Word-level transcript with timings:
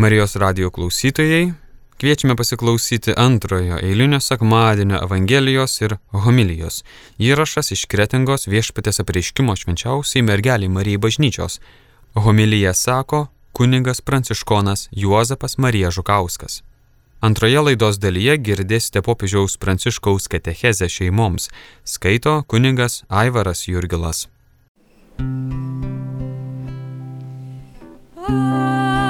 Marijos 0.00 0.36
radio 0.36 0.70
klausytojai, 0.70 1.52
kviečiame 1.98 2.36
pasiklausyti 2.36 3.12
antrojo 3.16 3.78
eilinio 3.82 4.20
sekmadienio 4.20 4.96
Evangelijos 5.04 5.80
ir 5.80 5.96
homilijos. 6.12 6.78
Įrašas 7.18 7.68
iš 7.76 7.82
Kretingos 7.84 8.48
viešpatės 8.48 9.02
apreiškimo 9.04 9.52
švenčiausiai 9.60 10.24
mergeliai 10.24 10.72
Marijai 10.72 11.02
bažnyčios. 11.04 11.58
Homilyje 12.14 12.72
sako 12.74 13.26
kuningas 13.52 14.00
pranciškonas 14.00 14.88
Juozapas 14.90 15.58
Marija 15.58 15.90
Žukauskas. 15.90 16.62
Antroje 17.20 17.60
laidos 17.60 18.00
dalyje 18.00 18.38
girdėsite 18.40 19.04
popiežiaus 19.04 19.58
pranciškaus 19.60 20.32
katechezę 20.32 20.88
šeimoms, 20.88 21.50
skaito 21.84 22.40
kuningas 22.48 23.02
Aivaras 23.10 23.68
Jurgilas. 23.68 24.28
Ah. 28.30 29.09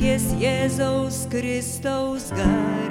Viešpaties 0.00 0.32
Jėzaus 0.40 1.26
Kristaus 1.28 2.30
garbę. 2.32 2.89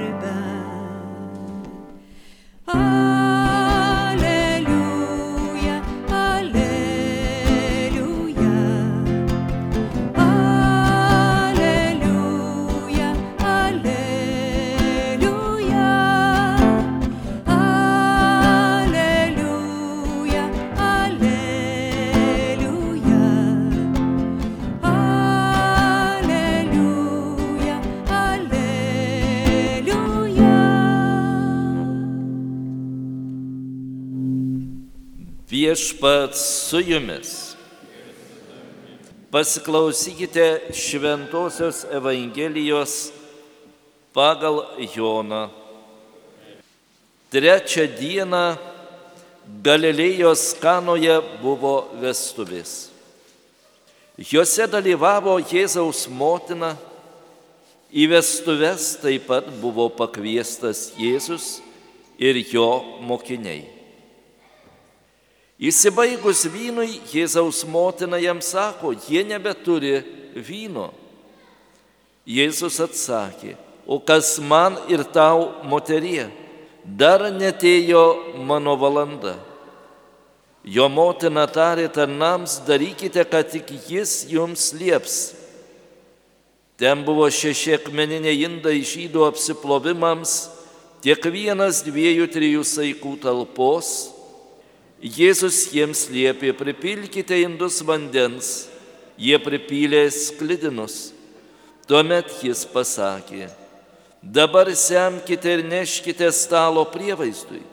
Viešpats 35.69 36.69
su 36.69 36.79
jumis. 36.79 37.55
Pasiklausykite 39.31 40.73
Šventojios 40.73 41.85
Evangelijos 41.91 43.11
pagal 44.13 44.65
Joną. 44.95 45.49
Trečią 47.29 47.85
dieną 47.99 48.57
Galilėjos 49.61 50.57
kanoje 50.61 51.19
buvo 51.41 51.89
vestuvės. 52.01 52.89
Jose 54.17 54.65
dalyvavo 54.65 55.37
Jėzaus 55.37 56.07
motina, 56.09 56.73
į 57.93 58.09
vestuves 58.09 58.95
taip 59.01 59.29
pat 59.29 59.49
buvo 59.61 59.89
pakviestas 59.93 60.89
Jėzus 60.97 61.59
ir 62.17 62.41
jo 62.49 62.71
mokiniai. 63.05 63.78
Įsibaigus 65.59 66.45
vynui, 66.47 67.01
Jėzaus 67.11 67.65
motina 67.67 68.15
jam 68.21 68.39
sako, 68.39 68.93
jie 68.95 69.25
nebeturi 69.27 69.97
vyno. 70.31 70.93
Jėzus 72.23 72.77
atsakė, 72.79 73.57
o 73.83 73.97
kas 73.99 74.37
man 74.39 74.77
ir 74.87 75.03
tau, 75.03 75.49
moterie, 75.67 76.29
dar 76.85 77.25
netėjo 77.33 78.39
mano 78.47 78.77
valanda. 78.79 79.35
Jo 80.63 80.87
motina 80.87 81.43
tarė 81.49 81.89
tarnams, 81.91 82.61
darykite, 82.63 83.25
kad 83.27 83.49
tik 83.51 83.67
jis 83.89 84.29
jums 84.31 84.69
lieps. 84.77 85.17
Ten 86.79 87.03
buvo 87.03 87.25
šeši 87.27 87.75
akmeniniai 87.81 88.45
indai 88.47 88.77
žydų 88.87 89.25
apsiplovimams, 89.27 90.37
kiekvienas 91.03 91.81
dviejų 91.83 92.29
trijų 92.31 92.63
saikų 92.63 93.17
talpos 93.25 94.18
Jėzus 94.99 95.69
jiems 95.71 96.09
liepė, 96.11 96.51
pripilkite 96.59 97.37
indus 97.45 97.79
vandens, 97.87 98.67
jie 99.15 99.37
pripylė 99.39 100.09
sklidinus. 100.11 101.13
Tuomet 101.87 102.27
jis 102.43 102.65
pasakė, 102.69 103.47
dabar 104.21 104.67
semkite 104.75 105.55
ir 105.55 105.63
neškite 105.63 106.27
stalo 106.35 106.83
prievaizdui. 106.91 107.63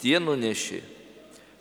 Tie 0.00 0.20
nunešė. 0.20 0.82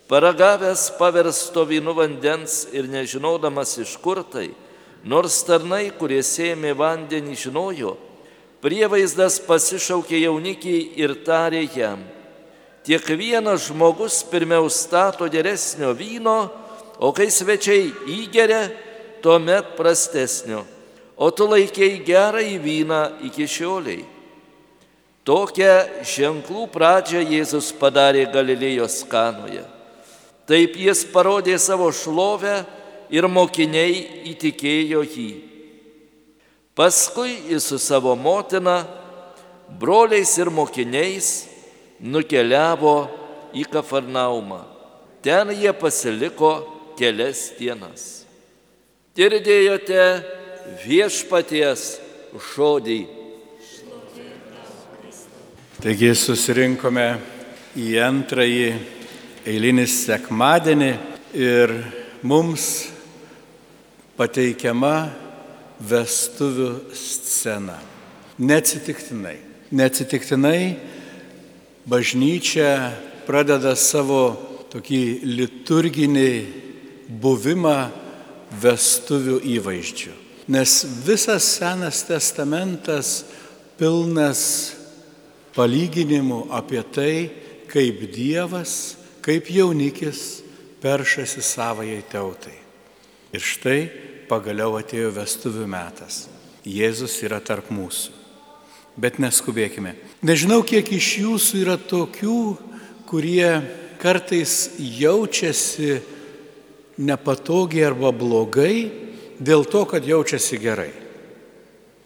Paragavęs 0.09 0.89
paversto 0.99 1.63
vynu 1.69 1.95
vandens 1.95 2.65
ir 2.73 2.87
nežinodamas 2.89 3.77
iš 3.79 3.95
kur 4.03 4.21
tai, 4.25 4.49
nors 5.03 5.39
tarnai, 5.47 5.91
kurie 5.95 6.19
sėmė 6.25 6.75
vandenį, 6.75 7.35
žinojo, 7.39 7.95
prievaizdas 8.59 9.39
pasišaukė 9.47 10.25
jaunikį 10.25 10.77
ir 10.99 11.13
tarė 11.23 11.63
jam, 11.71 12.01
Kiekvienas 12.89 13.67
žmogus 13.67 14.23
pirmiau 14.25 14.65
stato 14.65 15.27
geresnio 15.29 15.91
vyno, 15.93 16.49
o 16.97 17.11
kai 17.13 17.27
svečiai 17.29 17.91
įgeria, 18.09 18.63
tuomet 19.21 19.75
prastesnio. 19.77 20.63
O 21.13 21.29
tu 21.29 21.45
laikiai 21.45 21.99
gerą 22.01 22.41
į 22.41 22.55
vyną 22.63 23.01
iki 23.27 23.45
šioliai. 23.45 24.01
Tokią 25.21 26.01
ženklų 26.01 26.65
pradžią 26.73 27.21
Jėzus 27.29 27.67
padarė 27.77 28.23
Galilėjos 28.33 29.03
kanoje. 29.11 29.61
Taip 30.49 30.73
jis 30.81 31.03
parodė 31.13 31.59
savo 31.61 31.91
šlovę 31.93 32.63
ir 33.13 33.29
mokiniai 33.29 34.01
įtikėjo 34.33 35.03
jį. 35.05 35.29
Paskui 36.73 37.37
jis 37.51 37.69
su 37.69 37.77
savo 37.77 38.17
motina, 38.17 38.79
broliais 39.77 40.33
ir 40.41 40.49
mokiniais 40.49 41.29
nukeliavo 42.01 42.95
į 43.55 43.65
Kafarnaumą. 43.71 44.61
Ten 45.23 45.51
jie 45.51 45.71
pasiliko 45.75 46.51
kelias 46.99 47.49
dienas. 47.59 48.25
Girdėjote 49.17 50.03
viešpaties 50.85 51.97
žodį. 52.53 53.01
Taigi 55.79 56.11
susirinkome 56.15 57.07
į 57.79 57.89
antrąjį 58.03 58.69
eilinį 59.47 59.85
sekmadienį 59.87 60.91
ir 61.39 61.73
mums 62.27 62.65
pateikiama 64.19 65.09
vestuvių 65.79 66.71
scena. 66.95 67.77
Neatsitiktinai. 68.39 69.37
Neatsitiktinai 69.71 70.63
bažnyčia 71.89 72.93
pradeda 73.25 73.73
savo 73.77 74.37
tokį 74.69 75.03
liturginį 75.25 76.33
buvimą 77.21 77.79
vestuvių 78.61 79.39
įvaizdžių. 79.57 80.13
Nes 80.49 80.81
visas 81.05 81.45
Senas 81.57 82.01
testamentas 82.07 83.23
pilnas 83.77 84.41
palyginimų 85.53 86.47
apie 86.53 86.81
tai, 86.93 87.13
kaip 87.69 88.01
Dievas, 88.13 88.95
kaip 89.25 89.49
jaunikis 89.53 90.41
peršasi 90.81 91.43
savajai 91.45 92.01
tautai. 92.09 92.55
Ir 93.33 93.45
štai 93.45 93.81
pagaliau 94.29 94.77
atėjo 94.79 95.11
vestuvių 95.13 95.67
metas. 95.69 96.27
Jėzus 96.65 97.19
yra 97.25 97.41
tarp 97.41 97.69
mūsų. 97.73 98.18
Bet 98.99 99.19
neskubėkime. 99.21 99.93
Nežinau, 100.27 100.59
kiek 100.67 100.89
iš 100.91 101.13
jūsų 101.21 101.59
yra 101.61 101.77
tokių, 101.79 102.39
kurie 103.07 103.61
kartais 104.01 104.73
jaučiasi 104.75 106.01
nepatogiai 106.99 107.85
arba 107.87 108.11
blogai 108.11 108.89
dėl 109.39 109.63
to, 109.63 109.85
kad 109.87 110.03
jaučiasi 110.03 110.59
gerai. 110.59 110.91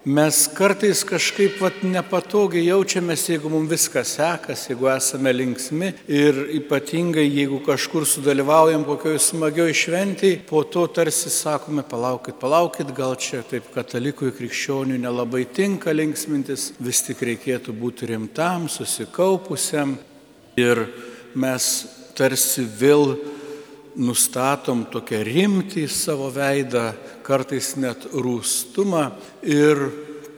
Mes 0.03 0.35
kartais 0.51 1.00
kažkaip 1.07 1.61
vat, 1.63 1.77
nepatogiai 1.88 2.65
jaučiamės, 2.65 3.21
jeigu 3.29 3.47
mums 3.47 3.69
viskas 3.71 4.09
sekas, 4.17 4.65
jeigu 4.67 4.89
esame 4.91 5.31
linksmi 5.31 5.94
ir 6.11 6.41
ypatingai 6.57 7.23
jeigu 7.23 7.61
kažkur 7.63 8.03
sudalyvaujam 8.03 8.83
kokioje 8.83 9.21
smagioje 9.23 9.77
šventėje, 9.79 10.41
po 10.50 10.65
to 10.67 10.83
tarsi 10.91 11.31
sakome, 11.31 11.85
palaukit, 11.88 12.35
palaukit, 12.41 12.91
gal 12.91 13.15
čia 13.15 13.45
taip 13.47 13.69
katalikui 13.71 14.33
krikščionių 14.35 14.97
nelabai 15.05 15.45
tinka 15.47 15.95
linksmintis, 15.95 16.73
vis 16.83 17.00
tik 17.07 17.23
reikėtų 17.23 17.71
būti 17.71 18.11
rimtam, 18.11 18.67
susikaupusiam. 18.67 19.95
Ir 20.59 20.83
mes 21.31 21.69
tarsi 22.11 22.67
vėl 22.67 23.15
nustatom 23.95 24.83
tokią 24.91 25.23
rimtį 25.31 25.88
savo 25.88 26.27
veidą, 26.33 26.89
kartais 27.23 27.73
net 27.79 28.09
rūstumą 28.13 29.07
ir 29.47 29.79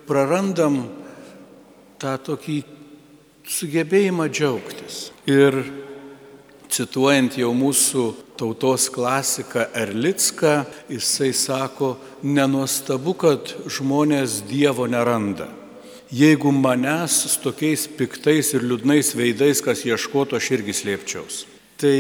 prarandam 0.07 0.83
tą 2.01 2.15
tokį 2.29 2.59
sugebėjimą 3.49 4.29
džiaugtis. 4.29 5.09
Ir 5.29 5.57
cituojant 6.71 7.37
jau 7.39 7.51
mūsų 7.55 8.05
tautos 8.39 8.89
klasiką 8.91 9.69
Erlicką, 9.73 10.65
jisai 10.91 11.31
sako, 11.33 11.95
nenuostabu, 12.23 13.15
kad 13.15 13.53
žmonės 13.71 14.41
Dievo 14.49 14.87
neranda. 14.91 15.47
Jeigu 16.15 16.51
manęs 16.53 17.15
su 17.25 17.41
tokiais 17.41 17.87
piktais 17.97 18.53
ir 18.53 18.63
liūdnais 18.67 19.15
veidais, 19.17 19.61
kas 19.63 19.81
ieškoto, 19.87 20.37
aš 20.37 20.51
irgi 20.59 20.75
slėpčiaus. 20.77 21.45
Tai 21.81 21.95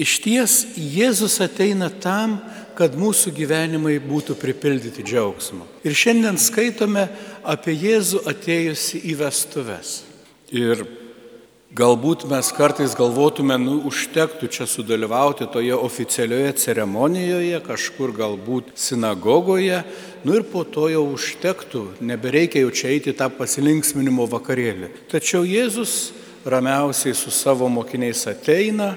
iš 0.00 0.16
ties 0.24 0.54
Jėzus 0.76 1.38
ateina 1.44 1.90
tam, 1.92 2.38
kad 2.78 2.94
mūsų 2.96 3.34
gyvenimai 3.36 3.98
būtų 4.00 4.38
pripildyti 4.40 5.04
džiaugsmo. 5.04 5.66
Ir 5.84 5.96
šiandien 5.96 6.38
skaitome 6.40 7.08
apie 7.44 7.74
Jėzų 7.76 8.22
atėjusi 8.30 9.02
į 9.10 9.18
vestuves. 9.20 9.98
Ir 10.50 10.86
galbūt 11.76 12.24
mes 12.30 12.48
kartais 12.56 12.96
galvotume, 12.98 13.58
nu, 13.60 13.76
užtektų 13.90 14.48
čia 14.50 14.66
sudalyvauti 14.66 15.46
toje 15.52 15.76
oficialioje 15.76 16.56
ceremonijoje, 16.64 17.60
kažkur 17.66 18.14
galbūt 18.16 18.72
sinagogoje, 18.80 19.82
nu 20.24 20.40
ir 20.40 20.48
po 20.48 20.64
to 20.64 20.88
jau 20.90 21.04
užtektų, 21.12 21.84
nebereikia 22.00 22.64
jau 22.64 22.72
čia 22.74 22.90
eiti 22.96 23.14
tą 23.14 23.28
pasilinksminimo 23.36 24.26
vakarėlį. 24.32 24.90
Tačiau 25.12 25.44
Jėzus 25.46 26.14
ramiausiai 26.48 27.14
su 27.14 27.30
savo 27.30 27.68
mokiniais 27.68 28.24
ateina, 28.30 28.94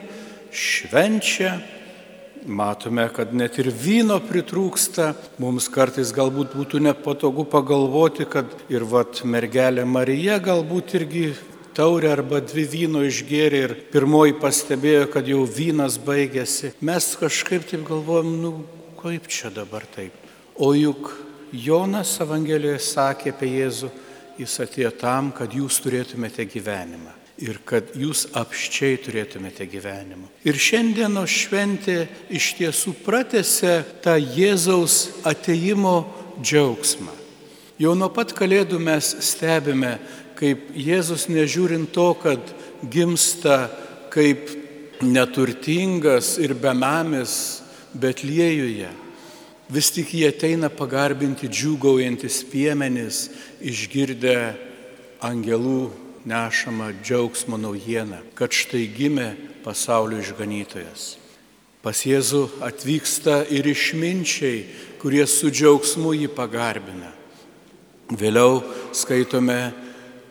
švenčia, 0.53 1.57
matome, 2.45 3.07
kad 3.13 3.33
net 3.35 3.57
ir 3.61 3.69
vyno 3.71 4.19
pritrūksta, 4.23 5.13
mums 5.41 5.69
kartais 5.71 6.13
galbūt 6.15 6.53
būtų 6.57 6.81
nepatogu 6.83 7.45
pagalvoti, 7.49 8.27
kad 8.29 8.51
ir 8.71 8.85
vat 8.87 9.23
mergelė 9.25 9.85
Marija 9.87 10.39
galbūt 10.43 10.95
irgi 10.99 11.25
taurę 11.73 12.11
arba 12.13 12.41
dvi 12.43 12.65
vyno 12.69 13.01
išgėrė 13.07 13.63
ir 13.67 13.75
pirmoji 13.93 14.37
pastebėjo, 14.41 15.07
kad 15.13 15.27
jau 15.29 15.41
vynas 15.47 15.97
baigėsi. 15.97 16.73
Mes 16.85 17.09
kažkaip 17.19 17.65
taip 17.69 17.87
galvojam, 17.87 18.35
nu 18.43 18.53
kaip 19.01 19.27
čia 19.31 19.49
dabar 19.53 19.87
taip. 19.95 20.13
O 20.55 20.73
juk 20.77 21.09
Jonas 21.53 22.13
Evangelijoje 22.21 22.79
sakė 22.83 23.33
apie 23.33 23.49
Jėzų, 23.57 23.89
jis 24.37 24.61
atėjo 24.67 24.93
tam, 25.01 25.33
kad 25.33 25.53
jūs 25.53 25.81
turėtumėte 25.81 26.45
gyvenimą 26.49 27.22
ir 27.41 27.57
kad 27.65 27.93
jūs 27.97 28.27
apščiai 28.37 28.99
turėtumėte 29.01 29.65
gyvenimą. 29.69 30.29
Ir 30.45 30.59
šiandieno 30.59 31.25
šventė 31.29 32.05
iš 32.33 32.53
tiesų 32.59 32.93
pratėse 33.05 33.79
tą 34.03 34.15
Jėzaus 34.21 35.23
ateimo 35.25 36.03
džiaugsmą. 36.41 37.13
Jau 37.81 37.95
nuo 37.97 38.09
pat 38.13 38.35
kalėdų 38.37 38.77
mes 38.79 39.15
stebime, 39.25 39.97
kaip 40.37 40.69
Jėzus 40.77 41.25
nežiūrint 41.31 41.89
to, 41.93 42.11
kad 42.21 42.53
gimsta 42.85 43.65
kaip 44.13 44.51
neturtingas 45.01 46.37
ir 46.39 46.53
benamis 46.53 47.61
Betliejuje, 47.93 48.89
vis 49.69 49.89
tik 49.93 50.15
jie 50.17 50.29
ateina 50.31 50.69
pagarbinti 50.73 51.45
džiūgaujantis 51.45 52.39
piemenis, 52.49 53.27
išgirdę 53.61 54.37
angelų 55.21 55.91
nešama 56.25 56.91
džiaugsmo 57.03 57.57
naujiena, 57.57 58.21
kad 58.35 58.53
štai 58.55 58.85
gimė 58.95 59.33
pasaulio 59.63 60.21
išganytojas. 60.23 61.17
Pas 61.83 61.99
Jėzų 62.07 62.45
atvyksta 62.63 63.41
ir 63.51 63.67
išminčiai, 63.67 64.63
kurie 65.01 65.25
su 65.27 65.51
džiaugsmu 65.51 66.13
jį 66.15 66.29
pagarbina. 66.31 67.11
Vėliau 68.07 68.61
skaitome, 68.95 69.73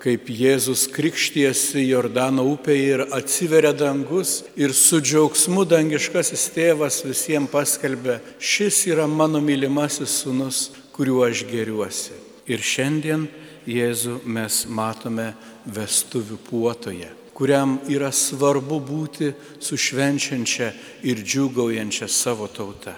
kaip 0.03 0.27
Jėzus 0.33 0.89
krikštiesi 0.91 1.85
Jordano 1.85 2.47
upėje 2.51 2.87
ir 2.97 3.03
atsiveria 3.15 3.71
dangus 3.77 4.41
ir 4.59 4.73
su 4.75 4.99
džiaugsmu 5.05 5.63
dangiškasis 5.69 6.49
tėvas 6.57 7.03
visiems 7.07 7.53
paskelbė, 7.53 8.19
šis 8.41 8.87
yra 8.91 9.07
mano 9.07 9.41
mylimasis 9.45 10.23
sunus, 10.25 10.71
kuriuo 10.97 11.23
aš 11.29 11.45
geriuosi. 11.53 12.17
Ir 12.51 12.65
šiandien 12.65 13.29
Jėzų 13.69 14.21
mes 14.27 14.65
matome 14.67 15.33
vestuvių 15.67 16.39
puotoje, 16.49 17.09
kuriam 17.35 17.79
yra 17.91 18.11
svarbu 18.13 18.81
būti 18.83 19.33
su 19.63 19.79
švenčiančia 19.79 20.73
ir 21.07 21.23
džiugaujančia 21.23 22.09
savo 22.11 22.49
tauta. 22.51 22.97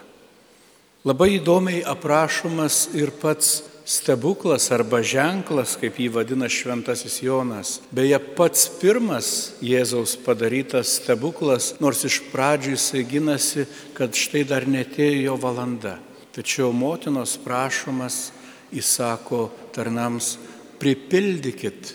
Labai 1.04 1.34
įdomiai 1.36 1.82
aprašomas 1.84 2.88
ir 2.96 3.12
pats 3.20 3.58
stebuklas 3.84 4.70
arba 4.72 5.02
ženklas, 5.04 5.76
kaip 5.76 5.98
jį 6.00 6.08
vadina 6.14 6.48
šventasis 6.48 7.18
Jonas. 7.20 7.74
Beje, 7.92 8.16
pats 8.36 8.64
pirmas 8.80 9.52
Jėzaus 9.60 10.16
padarytas 10.24 10.96
stebuklas, 11.02 11.74
nors 11.84 12.00
iš 12.08 12.22
pradžių 12.32 12.72
jisai 12.78 13.04
ginasi, 13.04 13.66
kad 13.92 14.16
štai 14.16 14.46
dar 14.48 14.64
netėjo 14.64 15.20
jo 15.28 15.36
valanda. 15.44 15.98
Tačiau 16.34 16.72
motinos 16.72 17.36
prašomas 17.44 18.32
įsako 18.74 19.50
tarnams, 19.76 20.38
pripildykit 20.84 21.94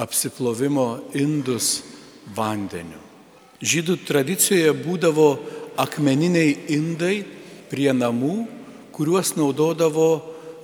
apsiplovimo 0.00 1.10
indus 1.12 1.82
vandeniu. 2.32 3.02
Žydų 3.60 3.98
tradicijoje 4.08 4.72
būdavo 4.80 5.26
akmeniniai 5.76 6.54
indai 6.72 7.18
prie 7.68 7.90
namų, 7.92 8.46
kuriuos 8.96 9.34
naudodavo 9.36 10.08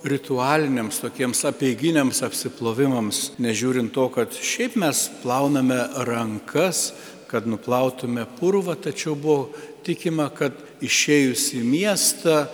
ritualiniams, 0.09 1.03
tokiems 1.05 1.45
apieiginiams 1.51 2.23
apsiplovimams, 2.25 3.35
nežiūrint 3.37 3.93
to, 3.93 4.07
kad 4.15 4.33
šiaip 4.33 4.79
mes 4.81 5.05
plauname 5.21 5.83
rankas, 6.09 6.95
kad 7.29 7.45
nuplautume 7.51 8.25
purvą, 8.39 8.79
tačiau 8.81 9.19
buvo 9.19 9.51
tikima, 9.85 10.31
kad 10.33 10.57
išėjus 10.85 11.51
į 11.59 11.65
miestą 11.67 12.45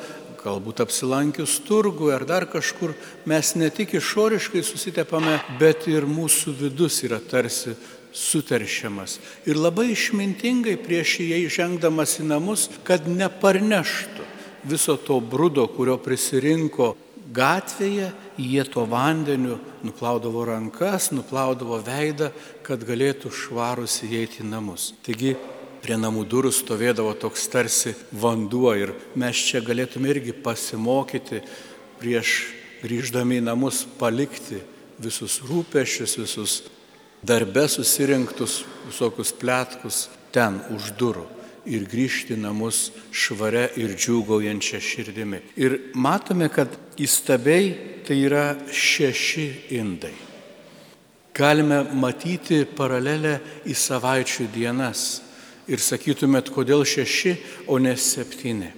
galbūt 0.40 0.82
apsilankius 0.84 1.58
turgų 1.66 2.10
ar 2.14 2.24
dar 2.28 2.46
kažkur, 2.50 2.94
mes 3.28 3.54
ne 3.60 3.70
tik 3.70 3.94
išoriškai 3.98 4.62
susitepame, 4.64 5.38
bet 5.60 5.86
ir 5.90 6.08
mūsų 6.08 6.56
vidus 6.64 7.02
yra 7.06 7.20
tarsi 7.20 7.76
suteršiamas. 8.16 9.18
Ir 9.46 9.60
labai 9.60 9.92
išmintingai 9.92 10.76
prieš 10.80 11.20
jį 11.22 11.44
žengdamas 11.52 12.18
į 12.20 12.26
namus, 12.32 12.66
kad 12.84 13.06
neparneštų 13.08 14.26
viso 14.64 14.96
to 14.96 15.20
brudo, 15.20 15.66
kurio 15.70 15.96
prisirinko 16.00 16.94
gatvėje, 17.30 18.10
jie 18.40 18.64
to 18.66 18.84
vandeniu 18.90 19.58
nuplaudavo 19.86 20.44
rankas, 20.48 21.10
nuplaudavo 21.14 21.78
veidą, 21.84 22.30
kad 22.66 22.82
galėtų 22.86 23.30
švarus 23.30 24.00
įeiti 24.06 24.42
į 24.42 24.50
namus. 24.50 24.90
Taigi 25.06 25.36
prie 25.80 25.96
namų 26.00 26.26
durų 26.28 26.52
stovėdavo 26.54 27.14
toks 27.20 27.48
tarsi 27.52 27.94
vanduo 28.12 28.72
ir 28.76 28.92
mes 29.18 29.40
čia 29.48 29.62
galėtume 29.64 30.10
irgi 30.12 30.34
pasimokyti 30.36 31.40
prieš 32.00 32.34
grįždami 32.82 33.40
į 33.40 33.46
namus 33.48 33.82
palikti 33.98 34.60
visus 35.00 35.40
rūpešius, 35.48 36.16
visus 36.20 36.54
darbe 37.24 37.66
susirinktus, 37.68 38.62
visokius 38.88 39.32
plėtkus 39.36 40.06
ten 40.32 40.60
už 40.74 40.92
durų 41.00 41.26
ir 41.68 41.84
grįžti 41.88 42.38
namus 42.40 42.88
švare 43.12 43.68
ir 43.76 43.92
džiūgaujančia 43.96 44.80
širdimi. 44.80 45.42
Ir 45.60 45.76
matome, 45.94 46.48
kad 46.48 46.72
įstabiai 47.00 47.74
tai 48.06 48.16
yra 48.24 48.44
šeši 48.72 49.46
indai. 49.76 50.14
Galime 51.36 51.82
matyti 51.96 52.64
paralelę 52.64 53.38
į 53.68 53.76
savaičių 53.76 54.48
dienas 54.52 55.20
ir 55.70 55.82
sakytumėt, 55.82 56.50
kodėl 56.52 56.82
šeši, 56.86 57.36
o 57.70 57.78
ne 57.78 57.94
septyni. 57.96 58.72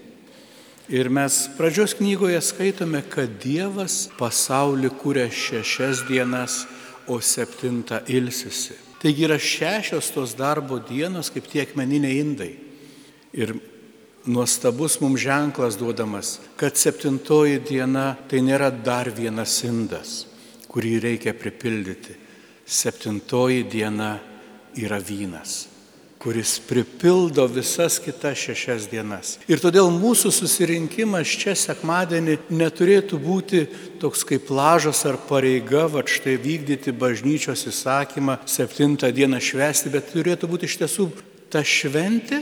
Ir 0.92 1.08
mes 1.08 1.46
pradžios 1.56 1.94
knygoje 1.96 2.40
skaitome, 2.44 3.00
kad 3.08 3.38
Dievas 3.40 4.10
pasaulį 4.18 4.90
kūrė 5.00 5.28
šešias 5.32 6.04
dienas, 6.08 6.62
o 7.10 7.16
septintą 7.18 8.02
ilsisi. 8.14 8.76
Taigi 9.02 9.24
yra 9.26 9.38
šešios 9.40 10.12
tos 10.14 10.36
darbo 10.38 10.78
dienos, 10.78 11.32
kaip 11.34 11.48
tie 11.50 11.64
akmeniniai 11.64 12.20
indai. 12.22 12.52
Ir 13.34 13.56
nuostabus 14.22 15.00
mums 15.02 15.24
ženklas 15.24 15.78
duodamas, 15.80 16.36
kad 16.60 16.78
septintoji 16.78 17.58
diena 17.66 18.12
tai 18.30 18.44
nėra 18.44 18.70
dar 18.70 19.10
vienas 19.10 19.56
indas, 19.66 20.14
kurį 20.70 20.94
reikia 21.08 21.34
pripildyti. 21.34 22.14
Septintoji 22.62 23.66
diena 23.66 24.14
yra 24.78 25.02
vynas 25.02 25.71
kuris 26.22 26.60
pripildo 26.68 27.46
visas 27.50 27.98
kitas 27.98 28.38
šešias 28.38 28.86
dienas. 28.86 29.34
Ir 29.50 29.58
todėl 29.58 29.88
mūsų 29.90 30.30
susirinkimas 30.30 31.26
čia 31.26 31.56
sekmadienį 31.58 32.36
neturėtų 32.54 33.18
būti 33.18 33.64
toks 33.98 34.22
kaip 34.28 34.52
lažas 34.54 35.02
ar 35.10 35.18
pareiga, 35.26 35.88
va 35.90 36.04
štai 36.06 36.36
vykdyti 36.38 36.94
bažnyčios 36.94 37.66
įsakymą 37.72 38.38
septintą 38.46 39.10
dieną 39.10 39.42
švesti, 39.42 39.90
bet 39.90 40.12
turėtų 40.14 40.50
būti 40.52 40.70
iš 40.70 40.78
tiesų 40.84 41.08
ta 41.50 41.64
šventė, 41.66 42.38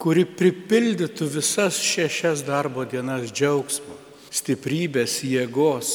kuri 0.00 0.24
pripildytų 0.24 1.28
visas 1.36 1.76
šešias 1.76 2.40
darbo 2.48 2.86
dienas 2.88 3.28
džiaugsmo, 3.36 3.98
stiprybės, 4.32 5.20
jėgos, 5.28 5.92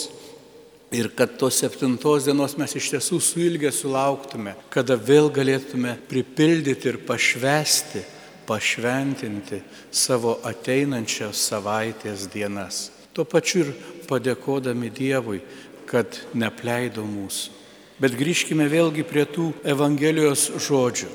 Ir 0.91 1.09
kad 1.11 1.33
tos 1.35 1.57
septintos 1.59 2.23
dienos 2.23 2.53
mes 2.55 2.71
iš 2.79 2.93
tiesų 2.93 3.17
su 3.19 3.41
ilgesiu 3.43 3.89
lauktume, 3.91 4.53
kada 4.71 4.95
vėl 4.95 5.27
galėtume 5.35 5.97
pripildyti 6.07 6.87
ir 6.93 7.01
pašvesti, 7.03 8.05
pašventinti 8.47 9.59
savo 9.91 10.37
ateinančios 10.47 11.41
savaitės 11.49 12.29
dienas. 12.31 12.85
Tuo 13.11 13.27
pačiu 13.27 13.65
ir 13.65 13.73
padėkodami 14.07 14.87
Dievui, 14.95 15.41
kad 15.89 16.21
nepleido 16.31 17.03
mūsų. 17.03 17.51
Bet 17.99 18.15
grįžkime 18.15 18.69
vėlgi 18.71 19.03
prie 19.03 19.25
tų 19.27 19.49
Evangelijos 19.67 20.47
žodžių. 20.69 21.11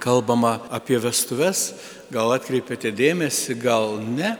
Kalbama 0.00 0.62
apie 0.72 0.96
vestuves, 1.02 1.74
gal 2.08 2.32
atkreipėte 2.32 2.94
dėmesį, 2.94 3.60
gal 3.60 3.98
ne, 4.00 4.36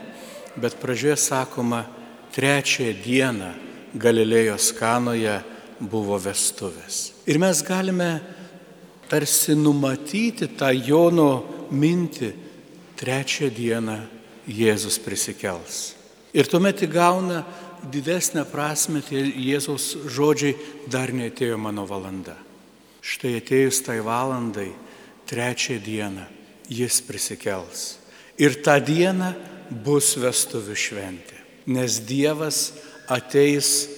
bet 0.57 0.79
pradžioje 0.81 1.19
sakoma 1.21 1.83
trečiąją 2.33 3.01
dieną 3.03 3.55
Galilėjos 3.97 4.73
kanoje 4.77 5.39
buvo 5.79 6.17
vestuvės. 6.21 7.13
Ir 7.25 7.39
mes 7.41 7.63
galime 7.65 8.19
tarsi 9.09 9.55
numatyti 9.57 10.49
tą 10.59 10.69
Jono 10.75 11.31
mintį, 11.71 12.33
trečią 12.99 13.49
dieną 13.53 13.97
Jėzus 14.49 14.99
prisikels. 15.01 15.95
Ir 16.33 16.49
tuomet 16.49 16.83
įgauna 16.85 17.43
didesnę 17.89 18.43
prasme 18.49 19.01
tie 19.05 19.21
Jėzaus 19.23 19.95
žodžiai 20.09 20.57
dar 20.91 21.13
neatėjo 21.15 21.57
mano 21.57 21.85
valanda. 21.89 22.35
Štai 22.99 23.37
atėjus 23.39 23.79
tai 23.85 23.99
valandai, 24.03 24.69
trečią 25.29 25.79
dieną, 25.81 26.25
jis 26.69 26.99
prisikels. 27.07 27.97
Ir 28.37 28.59
tą 28.63 28.77
dieną 28.83 29.33
bus 29.69 30.13
vestuvių 30.19 30.75
šventė. 30.77 31.37
Nes 31.69 31.99
Dievas 32.01 32.71
ateis, 33.11 33.89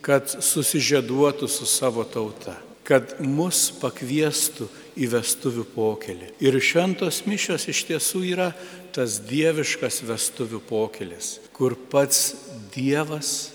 kad 0.00 0.30
susižėduotų 0.30 1.48
su 1.50 1.68
savo 1.68 2.04
tauta, 2.08 2.56
kad 2.86 3.18
mus 3.20 3.68
pakviestų 3.80 4.68
į 5.00 5.10
vestuvių 5.12 5.66
pokelį. 5.74 6.32
Ir 6.42 6.58
šventos 6.64 7.22
mišios 7.28 7.68
iš 7.70 7.84
tiesų 7.90 8.24
yra 8.32 8.50
tas 8.94 9.20
dieviškas 9.28 10.00
vestuvių 10.08 10.62
pokelis, 10.66 11.38
kur 11.54 11.76
pats 11.76 12.34
Dievas 12.74 13.50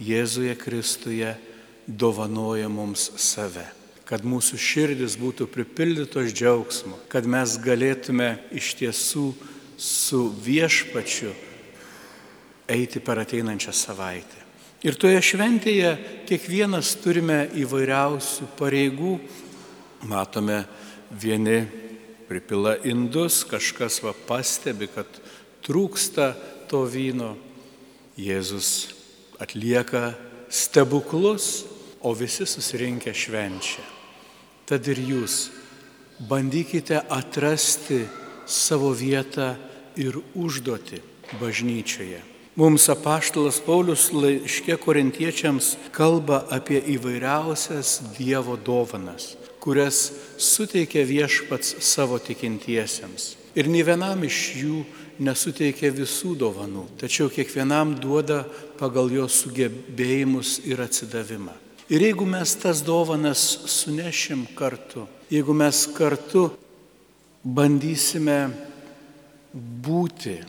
Jėzuje 0.00 0.54
Kristuje 0.56 1.34
dovanoja 1.86 2.70
mums 2.72 3.10
save 3.20 3.66
kad 4.10 4.24
mūsų 4.26 4.58
širdis 4.58 5.14
būtų 5.20 5.46
pripildytos 5.54 6.32
džiaugsmo, 6.34 6.96
kad 7.06 7.28
mes 7.30 7.54
galėtume 7.62 8.32
iš 8.58 8.72
tiesų 8.80 9.28
su 9.78 10.24
viešpačiu 10.42 11.30
eiti 12.70 13.02
per 13.02 13.20
ateinančią 13.22 13.74
savaitę. 13.74 14.46
Ir 14.80 14.96
toje 14.96 15.20
šventėje 15.20 15.90
kiekvienas 16.28 16.94
turime 17.02 17.42
įvairiausių 17.60 18.48
pareigų. 18.56 19.18
Matome, 20.08 20.62
vieni 21.10 21.66
pripila 22.30 22.78
indus, 22.88 23.42
kažkas 23.44 24.00
va 24.00 24.14
pastebi, 24.14 24.88
kad 24.88 25.20
trūksta 25.66 26.32
to 26.70 26.86
vyno. 26.88 27.34
Jėzus 28.20 28.94
atlieka 29.40 30.14
stebuklus, 30.48 31.66
o 32.00 32.14
visi 32.16 32.46
susirinkę 32.48 33.12
švenčia. 33.12 33.84
Tad 34.64 34.88
ir 34.88 35.00
jūs 35.04 35.50
bandykite 36.28 37.02
atrasti 37.12 38.06
savo 38.48 38.94
vietą 38.96 39.52
ir 40.00 40.16
užduoti 40.34 41.00
bažnyčioje. 41.40 42.29
Mums 42.58 42.88
apaštalas 42.90 43.60
Paulius 43.62 44.08
laiškė 44.10 44.74
korintiečiams 44.82 45.76
kalba 45.94 46.40
apie 46.50 46.80
įvairiausias 46.96 48.00
Dievo 48.16 48.56
dovanas, 48.58 49.36
kurias 49.62 50.08
suteikia 50.34 51.04
viešpats 51.06 51.76
savo 51.86 52.18
tikintiesiems. 52.18 53.36
Ir 53.54 53.70
nei 53.70 53.84
vienam 53.86 54.26
iš 54.26 54.40
jų 54.58 54.82
nesuteikia 55.22 55.92
visų 55.94 56.34
dovanų, 56.42 56.88
tačiau 56.98 57.30
kiekvienam 57.30 57.94
duoda 58.02 58.42
pagal 58.82 59.14
jo 59.14 59.30
sugebėjimus 59.30 60.58
ir 60.66 60.82
atsidavimą. 60.82 61.54
Ir 61.90 62.02
jeigu 62.02 62.26
mes 62.26 62.58
tas 62.58 62.82
dovanas 62.82 63.46
sunešim 63.70 64.48
kartu, 64.58 65.06
jeigu 65.30 65.54
mes 65.54 65.86
kartu 65.94 66.48
bandysime 67.46 68.48
būti 69.54 70.40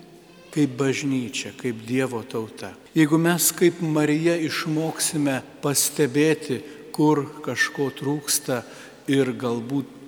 kaip 0.51 0.75
bažnyčia, 0.77 1.53
kaip 1.57 1.85
Dievo 1.87 2.21
tauta. 2.27 2.73
Jeigu 2.95 3.17
mes 3.17 3.51
kaip 3.55 3.79
Marija 3.81 4.35
išmoksime 4.35 5.39
pastebėti, 5.63 6.59
kur 6.91 7.23
kažko 7.45 7.87
trūksta 7.95 8.61
ir 9.11 9.31
galbūt 9.31 9.99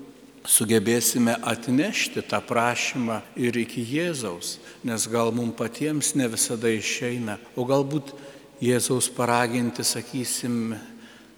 sugebėsime 0.43 1.37
atnešti 1.47 2.25
tą 2.27 2.41
prašymą 2.43 3.21
ir 3.39 3.55
iki 3.61 3.85
Jėzaus, 3.87 4.57
nes 4.83 5.07
gal 5.07 5.31
mums 5.31 5.55
patiems 5.55 6.13
ne 6.19 6.27
visada 6.27 6.67
išeina, 6.67 7.37
o 7.55 7.63
galbūt 7.63 8.11
Jėzaus 8.63 9.07
paraginti, 9.15 9.83
sakysim, 9.87 10.75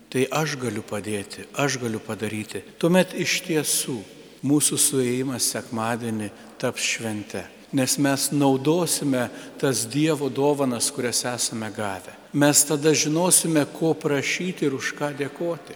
tai 0.10 0.26
aš 0.34 0.58
galiu 0.62 0.82
padėti, 0.86 1.46
aš 1.54 1.78
galiu 1.82 2.02
padaryti. 2.02 2.64
Tuomet 2.82 3.14
iš 3.14 3.40
tiesų 3.46 4.00
mūsų 4.46 4.82
suėjimas 4.82 5.54
sekmadienį 5.54 6.32
taps 6.62 6.86
švente 6.96 7.46
nes 7.76 7.98
mes 8.00 8.30
naudosime 8.32 9.28
tas 9.60 9.84
Dievo 9.92 10.30
dovanas, 10.30 10.88
kurias 10.92 11.26
esame 11.28 11.68
gavę. 11.76 12.16
Mes 12.34 12.64
tada 12.64 12.94
žinosime, 12.96 13.66
ko 13.80 13.94
prašyti 13.94 14.70
ir 14.70 14.78
už 14.78 14.94
ką 14.96 15.12
dėkoti. 15.20 15.76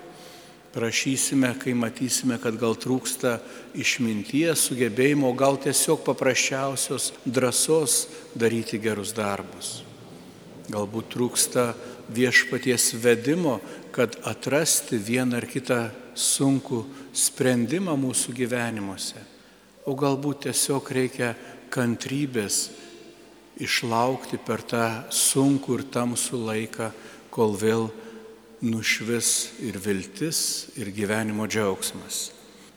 Prašysime, 0.70 1.56
kai 1.60 1.74
matysime, 1.74 2.38
kad 2.40 2.56
gal 2.62 2.78
trūksta 2.78 3.40
išminties, 3.74 4.70
sugebėjimo, 4.70 5.34
gal 5.36 5.58
tiesiog 5.60 6.04
paprasčiausios 6.06 7.12
drąsos 7.26 8.06
daryti 8.38 8.80
gerus 8.80 9.12
darbus. 9.18 9.82
Galbūt 10.70 11.10
trūksta 11.16 11.74
viešpaties 12.14 12.94
vedimo, 13.02 13.58
kad 13.92 14.16
atrasti 14.30 15.02
vieną 15.02 15.42
ar 15.42 15.50
kitą 15.50 15.82
sunkų 16.14 16.84
sprendimą 17.18 17.98
mūsų 17.98 18.38
gyvenimuose. 18.38 19.26
O 19.90 19.96
galbūt 19.98 20.46
tiesiog 20.46 20.92
reikia 20.94 21.34
kantrybės 21.72 22.70
išlaukti 23.60 24.40
per 24.46 24.64
tą 24.64 24.86
sunkų 25.14 25.80
ir 25.80 25.86
tamsų 25.94 26.40
laiką, 26.48 26.92
kol 27.34 27.56
vėl 27.60 27.90
nušvis 28.64 29.32
ir 29.64 29.80
viltis, 29.80 30.42
ir 30.80 30.92
gyvenimo 30.96 31.48
džiaugsmas. 31.48 32.30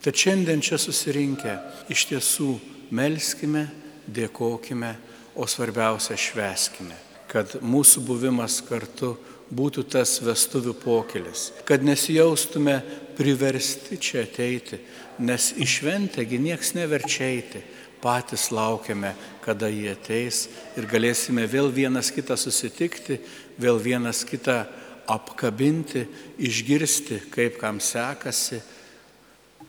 Tad 0.03 0.19
šiandien 0.19 0.61
čia 0.63 0.77
susirinkę 0.79 1.57
iš 1.91 2.07
tiesų 2.11 2.49
melskime, 2.91 3.67
dėkojime, 4.03 4.93
o 5.35 5.47
svarbiausia 5.49 6.17
šveskime, 6.19 6.95
kad 7.31 7.55
mūsų 7.63 8.03
buvimas 8.05 8.59
kartu 8.67 9.15
būtų 9.53 9.85
tas 9.95 10.19
vestuvių 10.21 10.75
pokelis, 10.81 11.49
kad 11.65 11.85
nesijaustume 11.85 12.75
priversti 13.17 13.97
čia 14.01 14.25
ateiti, 14.27 14.79
nes 15.23 15.51
išventėgi 15.61 16.39
nieks 16.41 16.73
neverčia 16.77 17.29
eiti, 17.31 17.63
patys 18.03 18.49
laukiame, 18.51 19.13
kada 19.43 19.69
jie 19.71 19.93
ateis 19.95 20.47
ir 20.77 20.87
galėsime 20.91 21.47
vėl 21.47 21.71
vienas 21.71 22.11
kitą 22.11 22.35
susitikti, 22.39 23.21
vėl 23.57 23.79
vienas 23.79 24.23
kitą 24.27 24.65
apkabinti, 25.07 26.05
išgirsti, 26.39 27.21
kaip 27.31 27.57
kam 27.61 27.79
sekasi, 27.83 28.61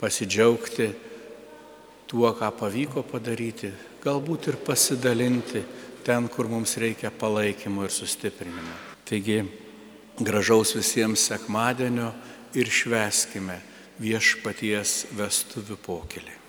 pasidžiaugti 0.00 0.90
tuo, 2.10 2.30
ką 2.36 2.50
pavyko 2.58 3.02
padaryti, 3.06 3.72
galbūt 4.04 4.50
ir 4.52 4.60
pasidalinti 4.62 5.64
ten, 6.04 6.28
kur 6.28 6.50
mums 6.50 6.76
reikia 6.78 7.10
palaikymo 7.10 7.86
ir 7.86 7.94
sustiprinimo. 7.94 8.78
Taigi, 9.08 9.40
gražaus 10.20 10.74
visiems 10.76 11.26
sekmadienio 11.30 12.12
ir 12.54 12.70
šveskime 12.70 13.58
viešpaties 13.98 15.04
vestuvių 15.16 15.78
pokelį. 15.82 16.43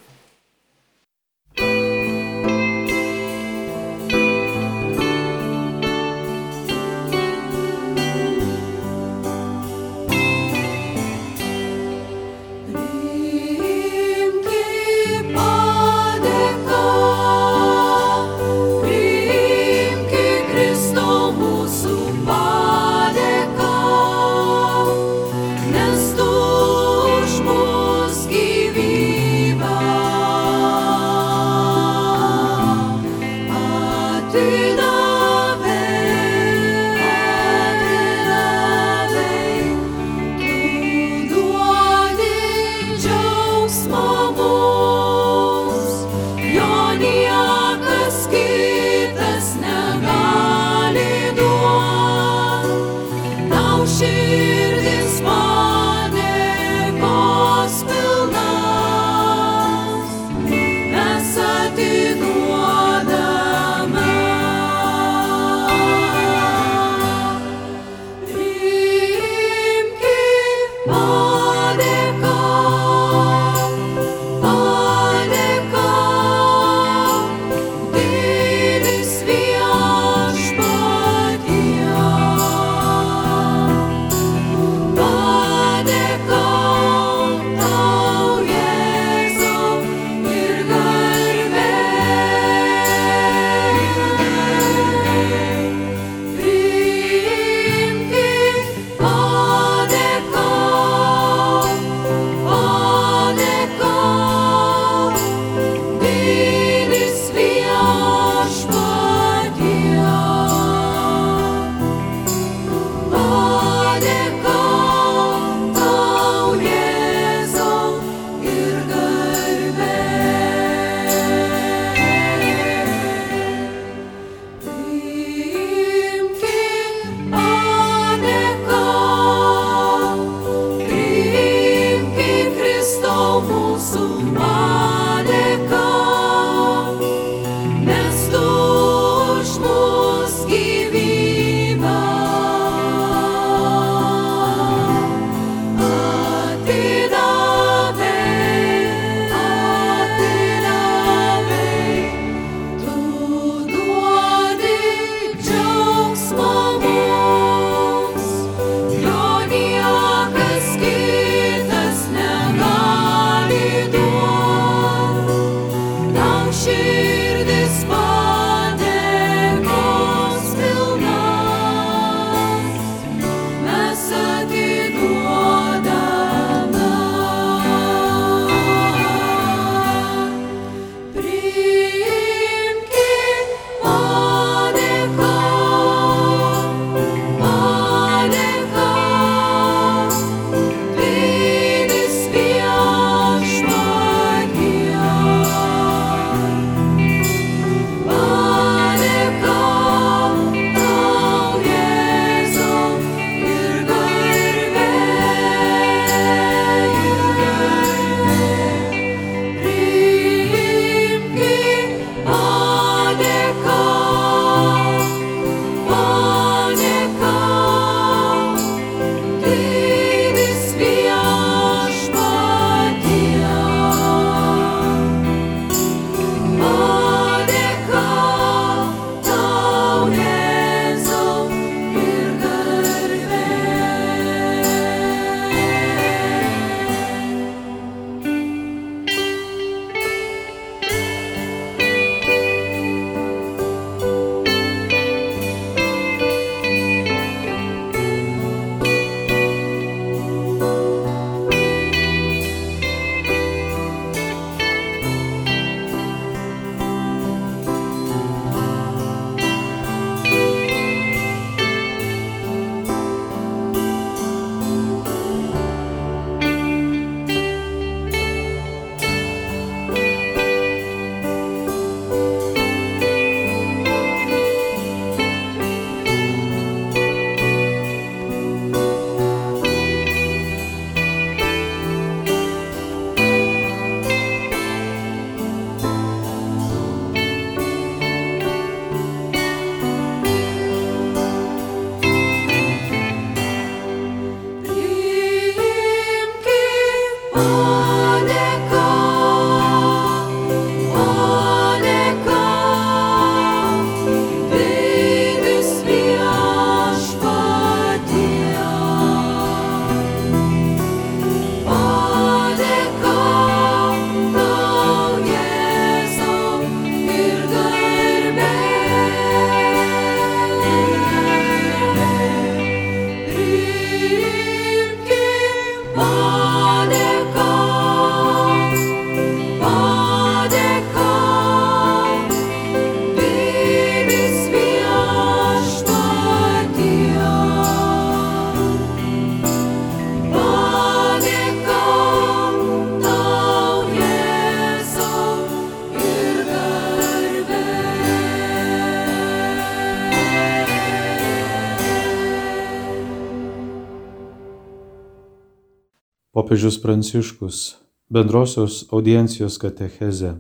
Popiežius 356.45 356.81
Pranciškus 356.81 357.75
bendrosios 358.09 358.85
audiencijos 358.93 359.55
katecheze. 359.57 360.35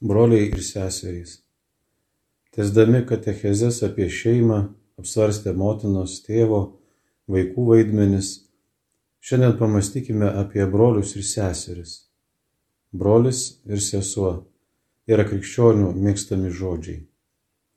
Broliai 0.00 0.44
ir 0.54 0.62
seserys. 0.62 1.32
Tesdami 2.54 3.00
katechezes 3.06 3.80
apie 3.82 4.06
šeimą, 4.06 4.60
apsvarstę 5.02 5.56
motinos, 5.58 6.20
tėvo, 6.22 6.60
vaikų 7.26 7.66
vaidmenis, 7.72 8.30
šiandien 9.18 9.58
pamastykime 9.58 10.30
apie 10.44 10.62
brolius 10.76 11.16
ir 11.18 11.26
seseris. 11.26 11.98
Brolis 12.94 13.42
ir 13.66 13.82
sesuo 13.82 14.32
yra 15.10 15.26
krikščionių 15.26 15.90
mėgstami 16.06 16.54
žodžiai. 16.54 17.02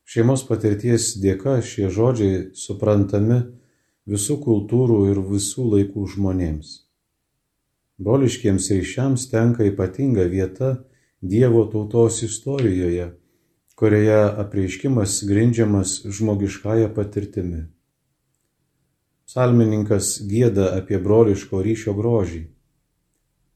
Šeimos 0.06 0.46
patirties 0.46 1.16
dėka 1.18 1.58
šie 1.66 1.90
žodžiai 1.90 2.42
suprantami 2.54 3.42
visų 4.06 4.38
kultūrų 4.46 5.04
ir 5.10 5.24
visų 5.34 5.72
laikų 5.74 6.12
žmonėms. 6.14 6.85
Broliškiems 7.98 8.70
ryšiams 8.70 9.30
tenka 9.30 9.64
ypatinga 9.64 10.26
vieta 10.28 10.84
Dievo 11.20 11.64
tautos 11.72 12.22
istorijoje, 12.22 13.06
kurioje 13.74 14.18
apreiškimas 14.42 15.22
grindžiamas 15.24 16.02
žmogiškąją 16.04 16.90
patirtimi. 16.94 17.62
Psalmininkas 19.26 20.20
gėda 20.28 20.68
apie 20.76 21.00
broliško 21.02 21.62
ryšio 21.64 21.96
grožį. 21.96 22.42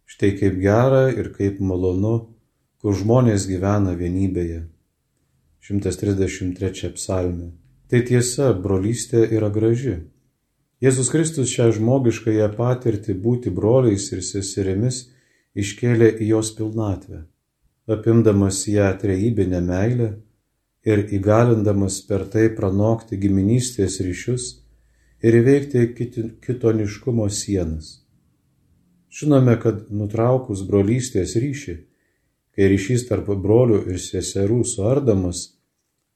Štai 0.08 0.32
kaip 0.40 0.56
gera 0.64 1.04
ir 1.12 1.28
kaip 1.36 1.60
malonu, 1.60 2.14
kur 2.80 2.96
žmonės 2.96 3.44
gyvena 3.46 3.92
vienybėje. 3.94 4.64
133 5.68 6.90
psalmė. 6.96 7.52
Tai 7.92 8.00
tiesa, 8.08 8.54
brolystė 8.56 9.22
yra 9.36 9.52
graži. 9.52 9.98
Jėzus 10.80 11.10
Kristus 11.12 11.50
šią 11.52 11.66
žmogiškąją 11.76 12.46
patirtį 12.56 13.18
būti 13.20 13.50
broliais 13.52 14.06
ir 14.14 14.22
seserimis 14.24 15.02
iškėlė 15.52 16.08
į 16.24 16.28
jos 16.30 16.54
pilnatvę, 16.56 17.26
apimdamas 17.96 18.62
ją 18.64 18.86
trejybinę 19.02 19.60
meilę 19.66 20.08
ir 20.88 21.04
įgalindamas 21.18 22.00
per 22.08 22.24
tai 22.32 22.48
pranokti 22.56 23.20
giminystės 23.20 24.00
ryšius 24.00 24.48
ir 25.20 25.36
įveikti 25.42 25.84
kitoniškumo 26.48 27.28
sienas. 27.28 27.98
Žinome, 29.12 29.60
kad 29.60 29.88
nutraukus 29.92 30.64
brolystės 30.64 31.36
ryšį, 31.36 31.76
kai 32.56 32.72
ryšys 32.72 33.08
tarp 33.10 33.28
brolių 33.28 33.84
ir 33.90 34.00
seserų 34.00 34.62
suardamas, 34.64 35.50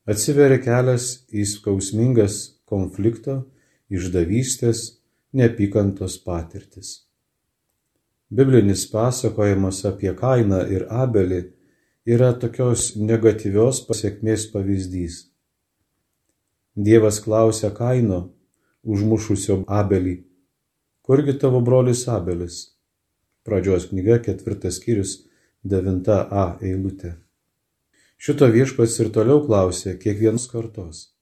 atsiveria 0.09 0.57
kelias 0.63 1.27
į 1.29 1.45
skausmingas 1.53 2.63
konflikto 2.65 3.43
išdavystės, 3.91 5.01
neapykantos 5.35 6.19
patirtis. 6.25 7.05
Biblinis 8.35 8.87
pasakojimas 8.91 9.85
apie 9.87 10.13
Kainą 10.17 10.63
ir 10.73 10.87
Abelį 10.91 11.43
yra 12.05 12.33
tokios 12.41 12.95
negatyvios 12.97 13.83
pasiekmės 13.87 14.49
pavyzdys. 14.53 15.21
Dievas 16.75 17.21
klausia 17.23 17.71
Kaino, 17.71 18.21
užmušusio 18.83 19.63
Abelį, 19.71 20.17
kurgi 21.07 21.37
tavo 21.39 21.61
brolis 21.65 22.07
Abelis? 22.11 22.75
Pradžios 23.45 23.91
knyga 23.93 24.19
ketvirtas 24.25 24.81
skyrius 24.81 25.19
9a 25.69 26.45
eilutė. 26.65 27.15
Šito 28.19 28.49
viešpats 28.49 28.99
ir 29.05 29.11
toliau 29.13 29.45
klausė 29.45 29.99
kiekvienos 30.01 30.49
kartos. 30.49 31.14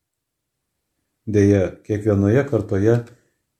Deja, 1.27 1.71
kiekvienoje 1.87 2.47
kartoje 2.51 3.05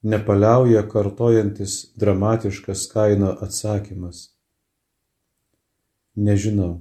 nepaliauja 0.03 0.83
kartojantis 0.89 1.93
dramatiškas 1.97 2.89
kaino 2.91 3.37
atsakymas. 3.41 4.31
Nežinau, 6.15 6.81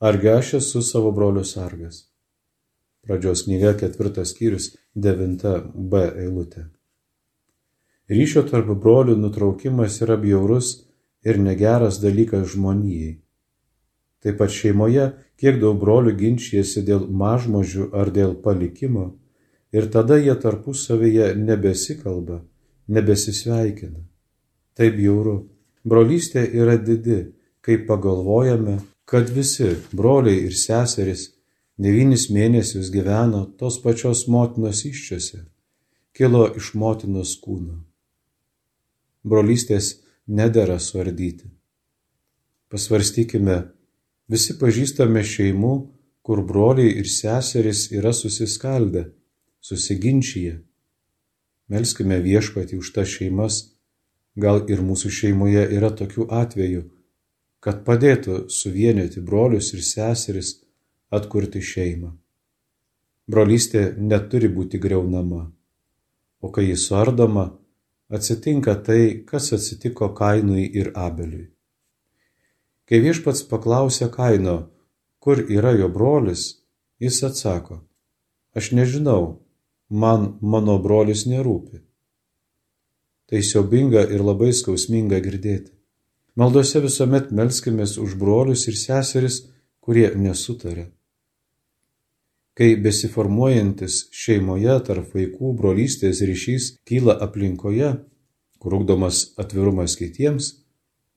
argi 0.00 0.28
aš 0.28 0.54
esu 0.58 0.82
savo 0.82 1.12
brolių 1.14 1.44
sargas. 1.46 2.08
Pradžios 3.06 3.44
knyga 3.46 3.76
ketvirtas 3.78 4.34
skyrius 4.34 4.72
9b 4.98 6.02
eilutė. 6.24 6.66
Ryšio 8.10 8.42
tarp 8.50 8.74
brolių 8.82 9.14
nutraukimas 9.16 10.02
yra 10.02 10.18
bjaurus 10.18 10.74
ir 11.22 11.38
negeras 11.38 12.02
dalykas 12.02 12.50
žmonijai. 12.56 13.20
Taip 14.22 14.42
pat 14.42 14.50
šeimoje, 14.50 15.12
kiek 15.38 15.62
daug 15.62 15.78
brolių 15.78 16.18
ginčijasi 16.18 16.82
dėl 16.86 17.06
mažmožių 17.06 17.92
ar 17.94 18.10
dėl 18.10 18.34
palikimo, 18.42 19.12
ir 19.72 19.90
tada 19.90 20.18
jie 20.18 20.34
tarpusavyje 20.40 21.34
nebesikalba, 21.36 22.42
nebesisveikina. 22.88 24.02
Taip 24.76 24.98
jauru. 25.00 25.36
Brolystė 25.84 26.44
yra 26.54 26.76
didi, 26.78 27.32
kai 27.64 27.80
pagalvojame, 27.86 28.78
kad 29.04 29.30
visi 29.30 29.72
broliai 29.92 30.44
ir 30.46 30.54
seserys 30.54 31.32
devynis 31.82 32.28
mėnesius 32.30 32.92
gyveno 32.94 33.42
tos 33.58 33.80
pačios 33.82 34.28
motinos 34.28 34.84
iščiose, 34.86 35.42
kilo 36.14 36.44
iš 36.56 36.72
motinos 36.78 37.34
kūno. 37.42 37.80
Brolystės 39.26 39.96
nedėra 40.28 40.78
suardyti. 40.78 41.50
Pasvarstykime, 42.70 43.58
visi 44.30 44.56
pažįstame 44.60 45.24
šeimų, 45.26 45.74
kur 46.22 46.44
broliai 46.46 46.94
ir 47.00 47.10
seserys 47.10 47.88
yra 47.92 48.14
susiskaldę 48.14 49.08
susiginčiję. 49.62 50.58
Melskime 51.72 52.18
viešpatį 52.20 52.80
už 52.82 52.90
tas 52.96 53.08
šeimas, 53.08 53.60
gal 54.36 54.64
ir 54.70 54.82
mūsų 54.82 55.12
šeimoje 55.18 55.62
yra 55.76 55.92
tokių 55.94 56.26
atvejų, 56.42 56.82
kad 57.62 57.84
padėtų 57.86 58.48
suvienyti 58.50 59.22
brolius 59.22 59.72
ir 59.76 59.84
seseris 59.86 60.56
atkurti 61.14 61.62
šeimą. 61.62 62.10
Brolystė 63.30 63.92
neturi 63.96 64.50
būti 64.50 64.80
greunama, 64.82 65.44
o 66.42 66.50
kai 66.50 66.66
jis 66.66 66.88
suardoma, 66.88 67.52
atsitinka 68.10 68.74
tai, 68.82 69.22
kas 69.24 69.52
atsitiko 69.56 70.10
Kainui 70.18 70.66
ir 70.66 70.90
Abeliui. 70.98 71.46
Kai 72.88 72.98
viešpats 73.00 73.46
paklausė 73.48 74.10
Kaino, 74.12 74.56
kur 75.22 75.38
yra 75.38 75.70
jo 75.78 75.88
brolis, 75.88 76.58
jis 77.00 77.22
atsako, 77.24 77.78
aš 78.58 78.72
nežinau, 78.76 79.41
man 79.92 80.38
mano 80.40 80.78
brolis 80.82 81.26
nerūpi. 81.28 81.82
Tai 83.28 83.40
siaubinga 83.44 84.02
ir 84.12 84.24
labai 84.24 84.50
skausminga 84.56 85.20
girdėti. 85.24 85.70
Maldose 86.36 86.80
visuomet 86.80 87.30
melskimės 87.36 87.98
už 88.00 88.16
brolius 88.20 88.64
ir 88.68 88.76
seseris, 88.80 89.42
kurie 89.84 90.08
nesutarė. 90.16 90.88
Kai 92.56 92.74
besiformuojantis 92.84 93.98
šeimoje 94.12 94.78
tarp 94.86 95.12
vaikų 95.16 95.52
brolystės 95.56 96.20
ryšys 96.28 96.68
kyla 96.88 97.16
aplinkoje, 97.24 97.92
kur 98.60 98.76
ugdomas 98.78 99.24
atvirumas 99.40 99.96
kitiems, 100.00 100.50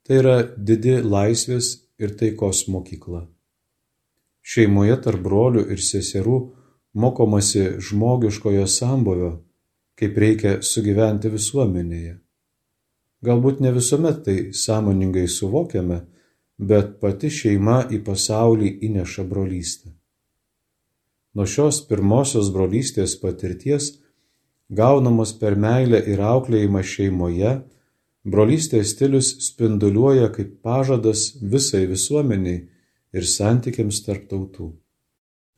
tai 0.03 0.19
yra 0.21 0.35
didi 0.57 0.99
laisvės 1.03 1.71
ir 1.99 2.15
taikos 2.19 2.65
mokykla. 2.71 3.25
Šeimoje 4.45 4.95
tarp 5.03 5.23
brolių 5.25 5.65
ir 5.73 5.81
seserų 5.81 6.39
mokomasi 6.95 7.79
žmogiškojo 7.79 8.67
sambuvio, 8.67 9.31
kaip 9.99 10.17
reikia 10.17 10.59
sugyventi 10.63 11.31
visuomenėje. 11.31 12.15
Galbūt 13.25 13.61
ne 13.63 13.71
visuomet 13.75 14.23
tai 14.25 14.37
sąmoningai 14.55 15.27
suvokiame, 15.31 16.01
bet 16.57 16.97
pati 17.01 17.31
šeima 17.31 17.85
į 17.91 18.01
pasaulį 18.05 18.71
įneša 18.87 19.25
brolystę. 19.27 19.91
Nuo 21.35 21.47
šios 21.51 21.81
pirmosios 21.89 22.51
brolystės 22.55 23.17
patirties, 23.19 23.89
gaunamos 24.69 25.33
per 25.39 25.57
meilę 25.59 25.99
ir 26.11 26.21
auklėjimą 26.23 26.83
šeimoje, 26.83 27.55
brolystės 28.23 28.93
stilius 28.95 29.33
spinduliuoja 29.49 30.29
kaip 30.37 30.61
pažadas 30.63 31.33
visai 31.41 31.83
visuomeniai 31.91 32.61
ir 33.15 33.27
santykiams 33.27 33.99
tarp 34.07 34.29
tautų. 34.31 34.71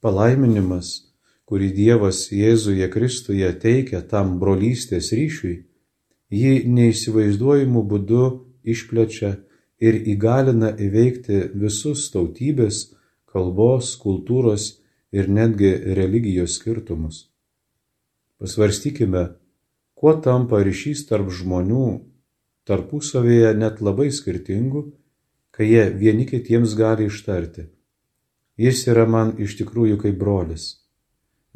Palaiminimas 0.02 1.07
kurį 1.48 1.70
Dievas 1.72 2.26
Jėzuje 2.36 2.90
Kristuje 2.92 3.48
teikia 3.62 4.02
tam 4.12 4.36
brolystės 4.42 5.14
ryšiui, 5.16 5.54
jį 6.28 6.54
neįsivaizduojimu 6.76 7.84
būdu 7.88 8.24
išplečia 8.68 9.38
ir 9.80 10.00
įgalina 10.14 10.74
įveikti 10.76 11.46
visus 11.62 12.10
tautybės, 12.12 12.82
kalbos, 13.32 13.94
kultūros 14.02 14.66
ir 15.16 15.30
netgi 15.32 15.72
religijos 15.96 16.58
skirtumus. 16.60 17.30
Pasvarstykime, 18.44 19.24
kuo 19.96 20.14
tampa 20.26 20.60
ryšys 20.68 21.06
tarp 21.08 21.32
žmonių 21.32 21.86
tarpusavėje 22.68 23.54
net 23.56 23.80
labai 23.80 24.10
skirtingų, 24.12 24.84
kai 25.56 25.70
jie 25.72 25.88
vieni 25.96 26.28
kitiems 26.28 26.76
gali 26.76 27.08
ištarti. 27.08 27.70
Jis 28.60 28.84
yra 28.92 29.08
man 29.08 29.38
iš 29.40 29.56
tikrųjų 29.62 30.02
kaip 30.04 30.20
brolis 30.20 30.68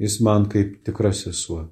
jis 0.02 0.18
man 0.26 0.50
kaip 0.50 0.82
tikra 0.86 1.14
sesuo. 1.14 1.68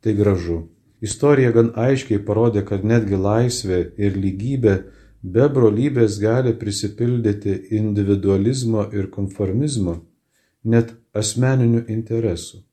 Tai 0.00 0.14
gražu, 0.14 0.58
Istorija 1.00 1.52
gan 1.54 1.70
aiškiai 1.78 2.18
parodė, 2.26 2.64
kad 2.66 2.84
netgi 2.84 3.18
laisvė 3.22 3.78
ir 4.02 4.16
lygybė 4.18 4.74
be 5.22 5.46
brolybės 5.54 6.18
gali 6.22 6.54
prisipildyti 6.58 7.54
individualizmo 7.78 8.88
ir 8.94 9.10
konformizmo, 9.14 10.00
net 10.64 10.94
asmeninių 11.14 11.84
interesų. 11.94 12.64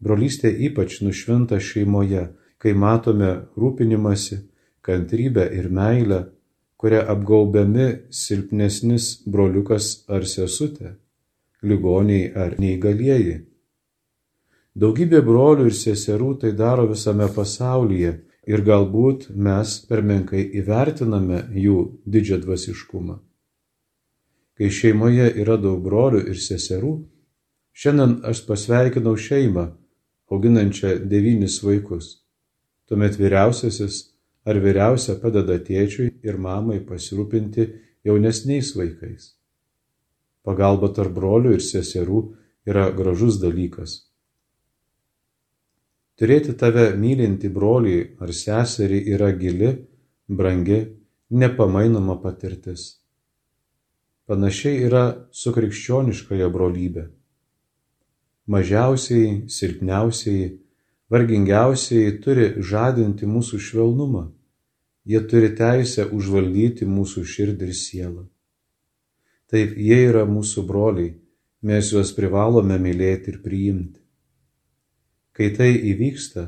Brolystė 0.00 0.50
ypač 0.68 1.00
nušvinta 1.04 1.60
šeimoje, 1.60 2.24
kai 2.58 2.72
matome 2.72 3.30
rūpinimąsi, 3.60 4.40
kantrybę 4.84 5.44
ir 5.58 5.68
meilę, 5.68 6.20
kuria 6.80 7.04
apgaubiami 7.08 7.88
silpnesnis 8.12 9.24
broliukas 9.28 10.04
ar 10.08 10.24
sesutė, 10.28 10.96
ligoniai 11.64 12.30
ar 12.34 12.54
neįgalieji. 12.60 13.40
Daugybė 14.74 15.20
brolių 15.22 15.68
ir 15.70 15.76
seserų 15.78 16.30
tai 16.42 16.52
daro 16.58 16.86
visame 16.90 17.28
pasaulyje 17.34 18.14
ir 18.50 18.64
galbūt 18.66 19.28
mes 19.30 19.76
per 19.88 20.02
menkai 20.02 20.42
įvertiname 20.60 21.44
jų 21.54 21.78
didžią 22.06 22.40
dvasiškumą. 22.42 23.20
Kai 24.54 24.70
šeimoje 24.70 25.30
yra 25.42 25.56
daug 25.58 25.80
brolių 25.82 26.24
ir 26.30 26.38
seserų, 26.38 26.94
šiandien 27.74 28.20
aš 28.30 28.44
pasveikinau 28.48 29.16
šeimą, 29.18 29.64
auginančią 30.30 30.98
devynis 31.10 31.60
vaikus. 31.64 32.20
Tuomet 32.86 33.16
vyriausiasis 33.18 34.02
ar 34.44 34.60
vyriausia 34.60 35.16
padeda 35.22 35.56
tėčiui 35.58 36.10
ir 36.22 36.38
mamai 36.38 36.82
pasirūpinti 36.84 37.66
jaunesniais 38.04 38.74
vaikais. 38.76 39.32
Pagalba 40.44 40.90
tarp 40.92 41.14
brolių 41.16 41.54
ir 41.56 41.62
seserų 41.64 42.18
yra 42.68 42.90
gražus 42.96 43.38
dalykas. 43.40 44.02
Turėti 46.20 46.52
tave 46.54 46.90
mylinti 46.94 47.48
brolį 47.50 47.96
ar 48.22 48.30
seserį 48.30 49.00
yra 49.16 49.32
gili, 49.34 49.72
brangi, 50.28 50.84
nepamainoma 51.30 52.20
patirtis. 52.22 52.84
Panašiai 54.28 54.84
yra 54.86 55.04
su 55.32 55.52
krikščioniškoje 55.56 56.46
brolybė. 56.52 57.08
Mažiausiai, 58.46 59.48
silpniausiai, 59.48 60.52
vargingiausiai 61.12 62.14
turi 62.24 62.46
žadinti 62.60 63.28
mūsų 63.28 63.60
švelnumą. 63.66 64.28
Jie 65.08 65.20
turi 65.28 65.50
teisę 65.56 66.06
užvaldyti 66.16 66.86
mūsų 66.88 67.24
širdį 67.34 67.68
ir 67.68 67.76
sielą. 67.76 68.22
Taip, 69.52 69.74
jie 69.76 69.98
yra 70.08 70.24
mūsų 70.28 70.64
broliai, 70.68 71.14
mes 71.64 71.90
juos 71.92 72.12
privalome 72.16 72.78
mylėti 72.80 73.32
ir 73.32 73.40
priimti. 73.44 74.00
Kai 75.34 75.50
tai 75.56 75.72
įvyksta, 75.92 76.46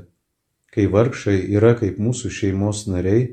kai 0.72 0.86
vargšai 0.92 1.36
yra 1.56 1.74
kaip 1.78 1.98
mūsų 2.00 2.30
šeimos 2.32 2.86
nariai, 2.88 3.26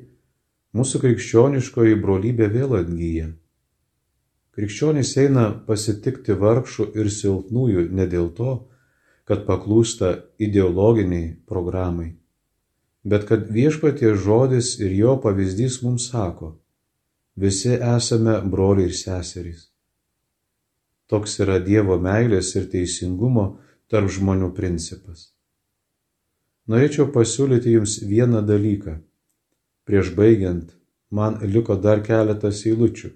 mūsų 0.73 1.01
krikščioniškoji 1.03 1.99
brolybė 2.01 2.49
vėl 2.53 2.75
atgyja. 2.79 3.29
Krikščionys 4.53 5.15
eina 5.17 5.45
pasitikti 5.67 6.35
vargšų 6.37 6.91
ir 6.99 7.09
silpnųjų 7.13 7.87
ne 7.97 8.05
dėl 8.09 8.29
to, 8.37 8.55
kad 9.25 9.45
paklūsta 9.47 10.11
ideologiniai 10.37 11.31
programai, 11.47 12.13
bet 13.03 13.25
kad 13.29 13.47
viešpatie 13.49 14.13
žodis 14.19 14.75
ir 14.83 14.91
jo 14.97 15.15
pavyzdys 15.23 15.79
mums 15.85 16.09
sako, 16.11 16.57
visi 17.35 17.73
esame 17.75 18.41
broliai 18.51 18.89
ir 18.89 18.95
seserys. 18.97 19.69
Toks 21.09 21.39
yra 21.43 21.59
Dievo 21.59 21.97
meilės 22.01 22.53
ir 22.57 22.69
teisingumo 22.71 23.45
tarp 23.91 24.09
žmonių 24.09 24.53
principas. 24.57 25.33
Norėčiau 26.69 27.09
pasiūlyti 27.11 27.73
jums 27.75 27.97
vieną 28.07 28.39
dalyką. 28.47 28.95
Prieš 29.83 30.13
baigiant, 30.15 30.71
man 31.11 31.41
liko 31.43 31.75
dar 31.75 31.99
keletas 32.05 32.63
eilučių. 32.65 33.11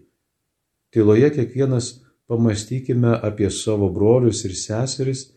Tyloje 0.92 1.32
kiekvienas 1.38 1.94
pamastykime 2.28 3.16
apie 3.24 3.50
savo 3.52 3.88
brolius 3.94 4.44
ir 4.46 4.54
seseris 4.56 5.30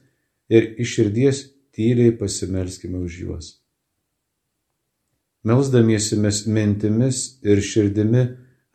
ir 0.51 0.75
iš 0.83 0.95
širdies 0.97 1.43
tyliai 1.75 2.16
pasimelskime 2.19 2.99
už 2.99 3.19
juos. 3.23 3.47
Melsdamiesi 5.47 6.19
mes 6.21 6.43
mintimis 6.47 7.38
ir 7.47 7.62
širdimi 7.62 8.27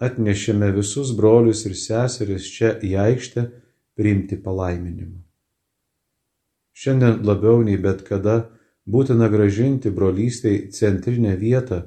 atnešėme 0.03 0.71
visus 0.75 1.13
brolius 1.15 1.65
ir 1.69 1.75
seseris 1.79 2.49
čia 2.51 2.75
į 2.83 2.95
aikštę 3.05 3.45
priimti 3.95 4.37
palaiminimą. 4.41 5.21
Šiandien 6.75 7.21
labiau 7.23 7.63
nei 7.63 7.77
bet 7.79 8.03
kada 8.07 8.49
būtina 8.85 9.29
gražinti 9.31 9.91
brolystei 9.95 10.67
centrinę 10.75 11.35
vietą 11.39 11.85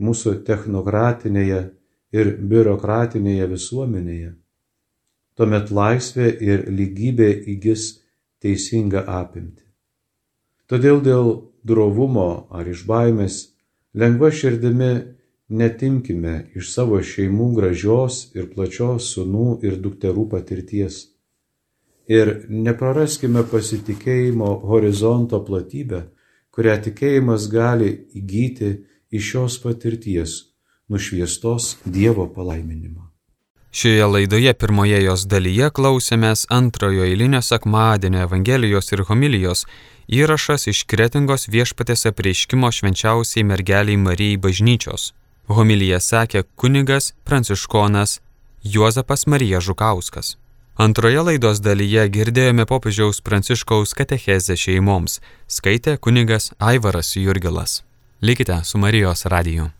mūsų 0.00 0.40
technokratinėje 0.48 1.60
ir 2.16 2.30
biurokratinėje 2.50 3.48
visuomenėje. 3.52 4.30
Tuomet 5.36 5.70
laisvė 5.70 6.30
ir 6.42 6.64
lygybė 6.72 7.28
įgis 7.52 8.00
teisingą 8.40 9.04
apimtį. 9.20 9.62
Todėl 10.66 11.00
dėl 11.04 11.30
drovumo 11.66 12.48
ar 12.50 12.68
iš 12.70 12.86
baimės 12.88 13.40
lengva 13.92 14.30
širdimi 14.32 14.92
netimkime 15.50 16.34
iš 16.54 16.72
savo 16.74 17.00
šeimų 17.02 17.48
gražios 17.56 18.20
ir 18.38 18.48
plačios 18.54 19.10
sunų 19.14 19.60
ir 19.66 19.76
dukterų 19.82 20.28
patirties. 20.30 21.02
Ir 22.10 22.46
nepraraskime 22.48 23.42
pasitikėjimo 23.50 24.50
horizonto 24.66 25.42
platybę, 25.46 26.06
kurią 26.54 26.78
tikėjimas 26.86 27.46
gali 27.50 27.90
įgyti 28.18 28.72
iš 29.10 29.30
šios 29.32 29.60
patirties, 29.62 30.40
nušviestos 30.88 31.76
Dievo 31.84 32.26
palaiminimo. 32.34 33.10
Šioje 33.72 34.06
laidoje 34.06 34.54
pirmoje 34.58 34.98
jos 35.04 35.28
dalyje 35.30 35.68
klausėmės 35.70 36.48
antrojo 36.50 37.04
eilinio 37.06 37.38
sekmadienio 37.46 38.24
Evangelijos 38.26 38.90
ir 38.90 39.04
homilijos 39.06 39.62
įrašas 40.10 40.66
iš 40.72 40.82
Kretingos 40.90 41.46
viešpatės 41.54 42.08
apreiškimo 42.10 42.72
švenčiausiai 42.74 43.46
mergeliai 43.46 43.94
Marijai 44.08 44.42
bažnyčios. 44.42 45.12
Homiliją 45.50 45.98
sakė 45.98 46.44
kunigas 46.56 47.10
pranciškonas 47.26 48.20
Juozapas 48.62 49.26
Marija 49.26 49.60
Žukauskas. 49.60 50.36
Antroje 50.78 51.24
laidos 51.26 51.58
dalyje 51.60 52.06
girdėjome 52.14 52.66
popiežiaus 52.70 53.18
pranciškaus 53.26 53.96
katechezę 53.98 54.56
šeimoms, 54.56 55.18
skaitė 55.50 55.96
kunigas 55.98 56.52
Aivaras 56.58 57.16
Jurgilas. 57.18 57.82
Likite 58.22 58.62
su 58.64 58.78
Marijos 58.78 59.26
radiju. 59.26 59.70